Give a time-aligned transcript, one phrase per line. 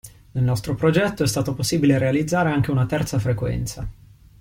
[0.31, 3.87] Nel nostro progetto è stato possibile realizzare anche una terza frequenza.